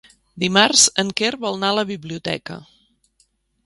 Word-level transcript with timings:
Dimarts 0.43 0.85
en 1.03 1.13
Quer 1.21 1.31
vol 1.45 1.59
anar 1.61 1.71
a 1.75 1.79
la 1.83 1.87
biblioteca. 1.93 2.61